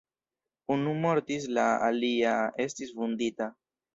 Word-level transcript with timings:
Unu 0.75 0.93
mortis, 1.03 1.45
la 1.59 1.67
alia 1.89 2.33
estis 2.65 2.95
vundita. 3.03 3.53